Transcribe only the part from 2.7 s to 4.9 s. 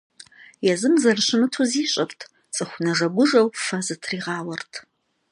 нэжэгужэу фэ зытригъауэрт.